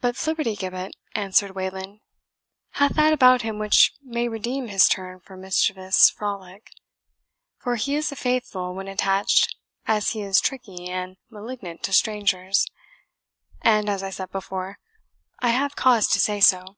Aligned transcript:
"But 0.00 0.14
Flibbertigibbet," 0.14 0.92
answered 1.16 1.56
Wayland, 1.56 1.98
"hath 2.74 2.94
that 2.94 3.12
about 3.12 3.42
him 3.42 3.58
which 3.58 3.92
may 4.00 4.28
redeem 4.28 4.68
his 4.68 4.86
turn 4.86 5.18
for 5.18 5.36
mischievous 5.36 6.10
frolic; 6.10 6.70
for 7.58 7.74
he 7.74 7.96
is 7.96 8.12
as 8.12 8.20
faithful 8.20 8.72
when 8.72 8.86
attached 8.86 9.56
as 9.84 10.10
he 10.10 10.22
is 10.22 10.40
tricky 10.40 10.88
and 10.90 11.16
malignant 11.28 11.82
to 11.82 11.92
strangers, 11.92 12.68
and, 13.60 13.88
as 13.90 14.04
I 14.04 14.10
said 14.10 14.30
before, 14.30 14.78
I 15.40 15.48
have 15.48 15.74
cause 15.74 16.06
to 16.10 16.20
say 16.20 16.38
so." 16.40 16.76